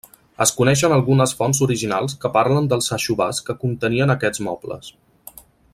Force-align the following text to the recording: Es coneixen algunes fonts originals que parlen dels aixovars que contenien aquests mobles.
Es 0.43 0.51
coneixen 0.59 0.95
algunes 0.95 1.33
fonts 1.41 1.59
originals 1.65 2.17
que 2.23 2.33
parlen 2.39 2.69
dels 2.71 2.91
aixovars 2.99 3.43
que 3.51 3.57
contenien 3.65 4.15
aquests 4.15 4.43
mobles. 4.49 4.91